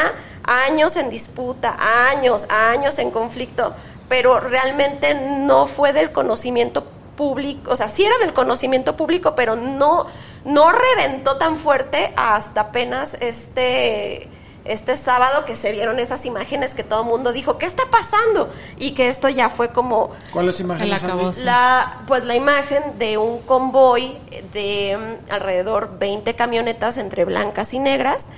[0.44, 1.76] años en disputa,
[2.10, 3.74] años, años en conflicto,
[4.08, 6.84] pero realmente no fue del conocimiento
[7.16, 10.06] público, o sea, sí era del conocimiento público, pero no,
[10.46, 14.28] no reventó tan fuerte hasta apenas este,
[14.64, 18.48] este sábado que se vieron esas imágenes que todo el mundo dijo, ¿qué está pasando?
[18.78, 21.02] Y que esto ya fue como ¿Cuáles imágenes,
[21.38, 24.16] la, pues la imagen de un convoy
[24.52, 28.28] de mm, alrededor 20 camionetas entre blancas y negras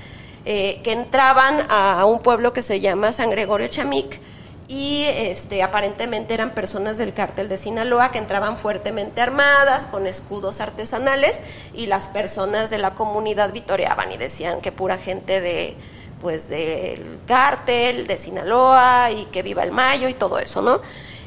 [0.47, 4.21] eh, que entraban a un pueblo que se llama San Gregorio Chamic
[4.69, 10.61] y este aparentemente eran personas del cártel de Sinaloa que entraban fuertemente armadas con escudos
[10.61, 11.41] artesanales
[11.75, 15.77] y las personas de la comunidad vitoreaban y decían que pura gente de
[16.25, 20.81] pues del cártel de Sinaloa y que viva el mayo y todo eso, ¿no?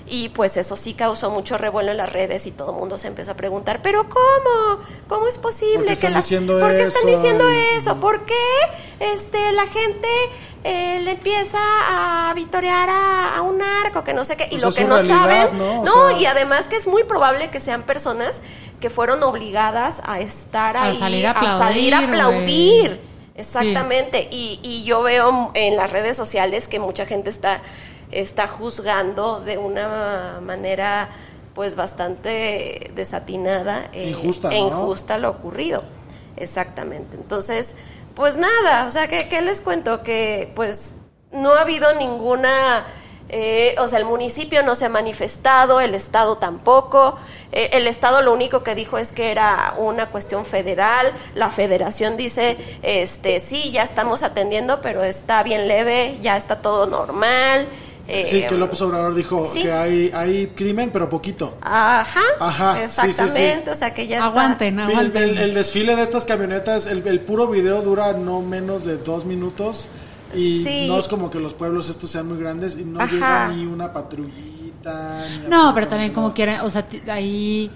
[0.07, 3.05] Y pues eso sí causó mucho revuelo en las redes y todo el mundo se
[3.07, 4.79] empezó a preguntar, pero ¿cómo?
[5.07, 7.43] ¿Cómo es posible ¿Por qué que la- diciendo ¿Por qué están diciendo
[7.77, 7.99] eso?
[7.99, 8.33] ¿Por qué
[9.01, 10.07] este, la gente
[10.63, 14.45] eh, le empieza a vitorear a, a un narco que no sé qué?
[14.45, 15.81] Y Pues lo que no realidad, saben, ¿no?
[15.81, 18.41] O no, sea- y además que es muy probable que sean personas
[18.79, 22.13] que fueron obligadas a estar A ahí, salir a salir a aplaudir,
[22.95, 23.16] aplaudir.
[23.37, 24.27] Exactamente.
[24.31, 27.61] Y, y yo veo en las redes sociales que mucha gente está,
[28.11, 31.09] está juzgando de una manera
[31.53, 34.67] pues bastante desatinada eh, Injusta, e ¿no?
[34.67, 35.83] injusta lo ocurrido.
[36.35, 37.17] Exactamente.
[37.17, 37.75] Entonces,
[38.13, 40.03] pues nada, o sea, ¿qué, qué les cuento?
[40.03, 40.93] Que pues
[41.31, 42.85] no ha habido ninguna,
[43.29, 47.17] eh, o sea, el municipio no se ha manifestado, el Estado tampoco.
[47.51, 51.11] Eh, el Estado lo único que dijo es que era una cuestión federal.
[51.35, 56.85] La federación dice, este, sí, ya estamos atendiendo, pero está bien leve, ya está todo
[56.85, 57.67] normal.
[58.09, 59.63] Eh, Sí, que López Obrador dijo sí.
[59.63, 61.57] que hay, hay crimen, pero poquito.
[61.61, 63.07] Ajá, Ajá, sí, sí, sí.
[63.09, 65.23] exactamente, o sea que ya Aguanten, El, aguanten.
[65.23, 69.25] el- el desfile de estas camionetas, el, el puro video dura no menos de dos
[69.25, 69.89] minutos.
[70.35, 70.85] Y Sí.
[70.87, 73.11] no es como que los pueblos estos sean muy grandes y no Ajá.
[73.11, 75.25] llega ni una patrullita.
[75.43, 76.35] ni No, pero también como nada.
[76.35, 77.69] quieren, o sea, ahí,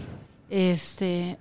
[0.50, 1.38] este,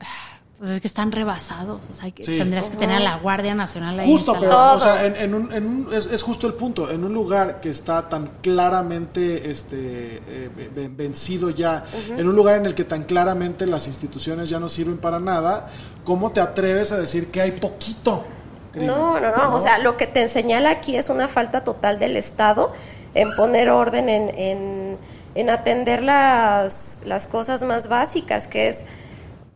[0.58, 2.38] pues es que están rebasados, o sea, que- Sí.
[2.38, 5.52] tendrías que tener a la Guardia Nacional ahí Justo, pero, o sea, en, en un,
[5.52, 6.90] en un- es, es justo el punto.
[6.90, 11.84] En un lugar que está tan claramente este, eh, ven- vencido ya,
[12.16, 15.68] en un lugar en el que tan claramente las instituciones ya no sirven para nada,
[16.04, 18.24] ¿cómo te atreves a decir que hay poquito?
[18.74, 22.16] No, no, no, O sea, lo que te señala aquí es una falta total del
[22.16, 22.72] Estado
[23.14, 24.98] en poner orden en, en,
[25.34, 28.84] en atender las, las cosas más básicas, que es...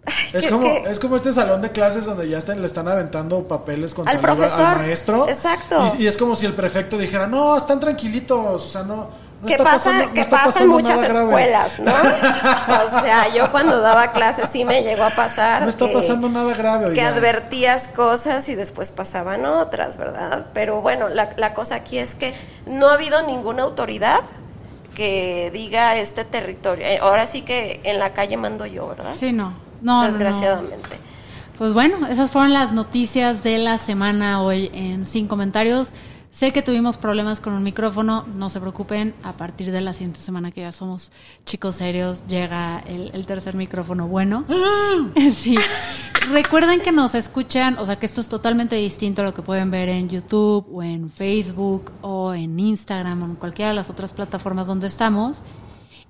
[0.07, 2.67] ay, Es que- como, que- es como este salón de clases donde ya están, le
[2.67, 4.67] están aventando papeles con Al saliva profesor.
[4.67, 5.29] al maestro.
[5.29, 5.95] Exacto.
[5.99, 9.09] Y, y es como si el prefecto dijera, no, están tranquilitos, o sea, no,
[9.45, 11.25] no que pasa, pasando, que pasa en muchas nada grave".
[11.25, 11.93] escuelas, ¿no?
[11.93, 15.63] O sea, yo cuando daba clases sí me llegó a pasar.
[15.63, 20.47] No está que- pasando nada grave, Que advertías cosas y después pasaban otras, ¿verdad?
[20.53, 22.35] Pero bueno, la, la cosa aquí es que
[22.67, 24.21] no ha habido ninguna autoridad
[24.95, 26.85] que diga este territorio.
[26.87, 29.13] Eh, Ahora sí que en la calle mando yo, ¿verdad?
[29.19, 29.51] Sí, no,
[29.83, 30.07] no, no, no.
[30.07, 30.99] Desgraciadamente.
[31.59, 35.89] Pues bueno, esas fueron las noticias de la semana hoy en Sin Comentarios.
[36.35, 40.19] Sé que tuvimos problemas con un micrófono, no se preocupen, a partir de la siguiente
[40.19, 41.13] semana que ya somos
[41.47, 44.45] chicos serios, llega el, el tercer micrófono bueno.
[45.33, 45.55] Sí.
[46.33, 49.71] Recuerden que nos escuchan, o sea que esto es totalmente distinto a lo que pueden
[49.71, 54.13] ver en YouTube o en Facebook o en Instagram o en cualquiera de las otras
[54.13, 55.45] plataformas donde estamos.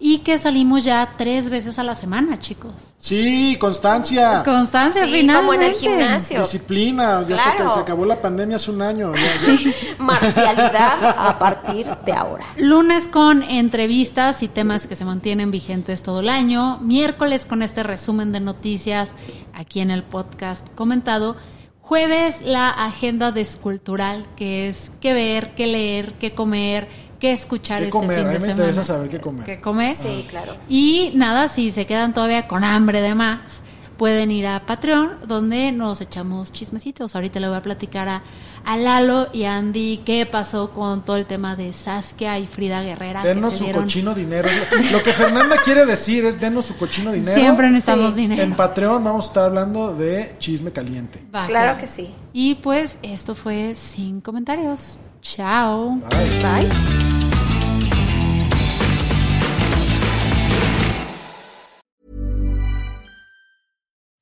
[0.07, 2.73] Y que salimos ya tres veces a la semana, chicos.
[2.99, 4.43] Sí, constancia.
[4.45, 5.41] Constancia, Sí, finalmente.
[5.41, 6.41] como en el gimnasio.
[6.41, 7.65] Disciplina, ya sé Claro.
[7.65, 9.15] que se acabó la pandemia hace un año.
[9.15, 9.21] ya-
[9.55, 10.05] ya.
[10.05, 12.45] Marcialidad a partir de ahora.
[12.59, 16.79] Lunes con entrevistas y temas que se mantienen vigentes todo el año.
[16.83, 19.15] Miércoles con este resumen de noticias
[19.55, 21.35] aquí en el podcast comentado.
[21.81, 26.89] Jueves la agenda descultural, que es qué ver, qué leer, qué comer,
[27.25, 28.19] qué escuchar ¿Qué este comer?
[28.19, 28.63] fin A de mí me semana.
[28.65, 29.47] interesa saber qué comer.
[29.47, 29.95] ¿Qué comer?
[29.95, 30.55] Sí, claro.
[30.69, 33.63] Y nada, si se quedan todavía con hambre de más,
[33.97, 37.15] pueden ir a Patreon, donde nos echamos chismecitos.
[37.15, 38.23] Ahorita le voy a platicar a,
[38.65, 42.83] a Lalo y a Andy qué pasó con todo el tema de Saskia y Frida
[42.83, 43.23] Guerrera.
[43.23, 44.49] que Denos se su dieron- cochino dinero.
[44.93, 47.41] Lo que Fernanda quiere decir es denos su cochino dinero.
[47.41, 48.21] Siempre necesitamos Sí.
[48.23, 48.43] dinero.
[48.43, 51.23] En Patreon vamos a estar hablando de chisme caliente.
[51.35, 52.13] Va, Claro que sí.
[52.35, 54.99] Y pues esto fue sin comentarios.
[55.23, 56.01] Chao.
[56.11, 56.29] Bye.
[56.43, 57.04] Bye.